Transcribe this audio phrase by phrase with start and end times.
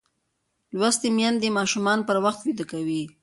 [0.79, 3.03] لوستې میندې ماشومان پر وخت ویده کوي.